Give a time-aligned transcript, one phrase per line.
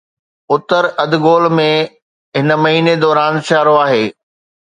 [0.53, 1.71] اتر اڌ گول ۾،
[2.37, 4.05] هن مهيني دوران سيارو آهي